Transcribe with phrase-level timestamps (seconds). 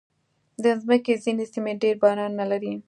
[0.63, 2.73] د مځکې ځینې سیمې ډېر بارانونه لري.